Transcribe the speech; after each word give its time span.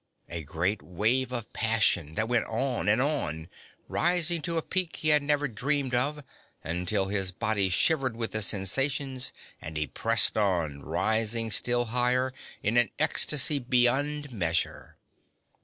a 0.29 0.41
great 0.41 0.81
wave 0.81 1.31
of 1.31 1.53
passion 1.53 2.15
that 2.15 2.27
went 2.27 2.45
on 2.45 2.89
and 2.89 2.99
on, 3.03 3.47
rising 3.87 4.41
to 4.41 4.57
a 4.57 4.61
peak 4.63 4.95
he 4.95 5.09
had 5.09 5.21
never 5.21 5.47
dreamed 5.47 5.93
of 5.93 6.23
until 6.63 7.09
his 7.09 7.31
body 7.31 7.69
shivered 7.69 8.15
with 8.15 8.31
the 8.31 8.41
sensations, 8.41 9.31
and 9.61 9.77
he 9.77 9.85
pressed 9.85 10.35
on, 10.35 10.81
rising 10.81 11.51
still 11.51 11.85
higher 11.93 12.33
in 12.63 12.77
an 12.77 12.89
ecstasy 12.97 13.59
beyond 13.59 14.31
measure.... 14.31 14.97